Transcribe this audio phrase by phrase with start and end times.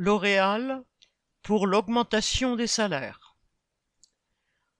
[0.00, 0.84] L'Oréal
[1.42, 3.34] pour l'augmentation des salaires.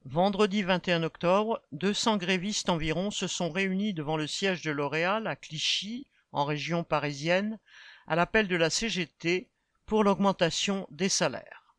[0.04, 5.34] Vendredi 21 octobre, 200 grévistes environ se sont réunis devant le siège de L'Oréal à
[5.34, 7.58] Clichy, en région parisienne,
[8.06, 9.48] à l'appel de la CGT
[9.86, 11.74] pour l'augmentation des salaires.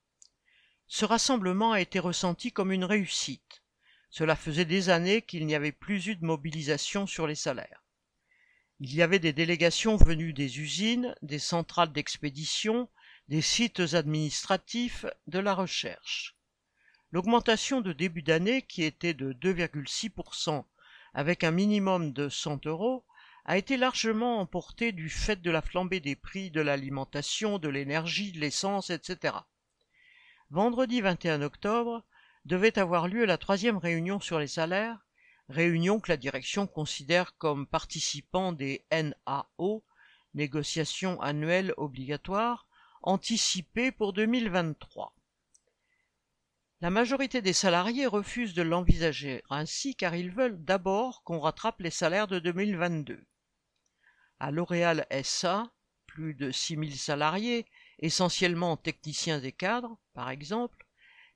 [0.88, 3.64] Ce rassemblement a été ressenti comme une réussite.
[4.10, 7.86] Cela faisait des années qu'il n'y avait plus eu de mobilisation sur les salaires.
[8.82, 12.90] Il y avait des délégations venues des usines, des centrales d'expédition,
[13.30, 16.36] des sites administratifs de la recherche.
[17.12, 20.66] L'augmentation de début d'année, qui était de 2,6%
[21.14, 23.06] avec un minimum de 100 euros,
[23.46, 28.32] a été largement emportée du fait de la flambée des prix de l'alimentation, de l'énergie,
[28.32, 29.36] de l'essence, etc.
[30.50, 32.04] Vendredi 21 octobre
[32.46, 35.06] devait avoir lieu la troisième réunion sur les salaires,
[35.50, 39.84] réunion que la direction considère comme participant des NAO,
[40.34, 42.66] négociations annuelles obligatoires,
[43.02, 45.16] anticipé pour 2023.
[46.82, 51.92] La majorité des salariés refusent de l'envisager ainsi car ils veulent d'abord qu'on rattrape les
[51.92, 53.26] salaires de 2022.
[54.40, 55.72] À L'Oréal SA,
[56.08, 57.66] plus de 6000 salariés,
[58.00, 60.86] essentiellement techniciens et cadres, par exemple,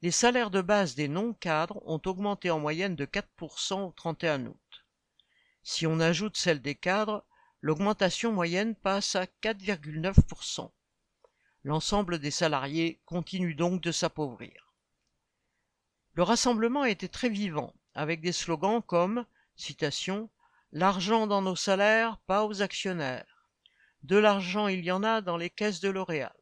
[0.01, 4.85] les salaires de base des non-cadres ont augmenté en moyenne de 4% au 31 août.
[5.63, 7.25] Si on ajoute celle des cadres,
[7.61, 10.71] l'augmentation moyenne passe à 4,9%.
[11.65, 14.73] L'ensemble des salariés continue donc de s'appauvrir.
[16.13, 19.25] Le rassemblement était très vivant, avec des slogans comme
[20.73, 23.47] L'argent dans nos salaires, pas aux actionnaires.
[24.01, 26.35] De l'argent il y en a dans les caisses de L'Oréal.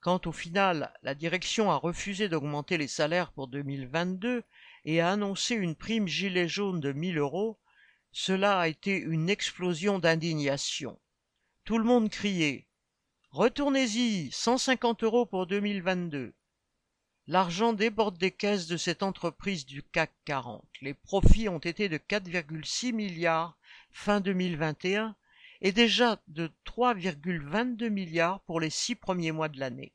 [0.00, 4.44] Quand au final la direction a refusé d'augmenter les salaires pour 2022
[4.84, 7.58] et a annoncé une prime gilet jaune de 1000 euros,
[8.12, 10.98] cela a été une explosion d'indignation.
[11.64, 12.67] Tout le monde criait
[13.30, 16.32] Retournez-y, 150 euros pour 2022.
[17.26, 20.66] L'argent déborde des caisses de cette entreprise du CAC 40.
[20.80, 23.58] Les profits ont été de 4,6 milliards
[23.90, 25.14] fin 2021
[25.60, 29.92] et déjà de 3,22 milliards pour les six premiers mois de l'année.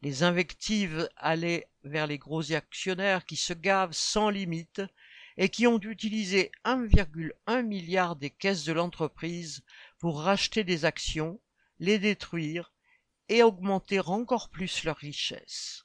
[0.00, 4.80] Les invectives allaient vers les gros actionnaires qui se gavent sans limite
[5.36, 9.62] et qui ont utilisé 1,1 milliard des caisses de l'entreprise
[9.98, 11.38] pour racheter des actions
[11.78, 12.72] les détruire
[13.28, 15.84] et augmenter encore plus leur richesse.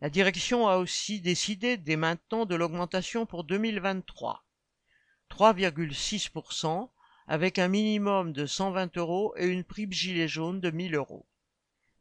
[0.00, 4.44] La direction a aussi décidé dès maintenant de l'augmentation pour 2023.
[5.30, 6.90] 3,6%
[7.26, 11.26] avec un minimum de 120 euros et une prime gilet jaune de 1000 euros.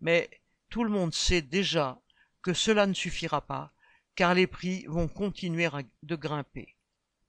[0.01, 0.29] Mais
[0.69, 1.99] tout le monde sait déjà
[2.41, 3.71] que cela ne suffira pas
[4.15, 5.67] car les prix vont continuer
[6.03, 6.75] de grimper.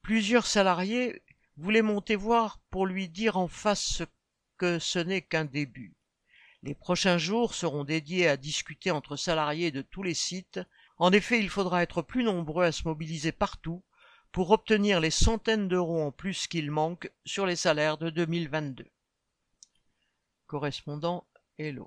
[0.03, 1.23] Plusieurs salariés
[1.57, 4.05] voulaient monter voir pour lui dire en face ce
[4.57, 5.95] que ce n'est qu'un début.
[6.63, 10.61] Les prochains jours seront dédiés à discuter entre salariés de tous les sites.
[10.99, 13.85] En effet, il faudra être plus nombreux à se mobiliser partout
[14.33, 18.87] pour obtenir les centaines d'euros en plus qu'il manque sur les salaires de 2022.
[20.47, 21.27] Correspondant
[21.59, 21.85] Hello.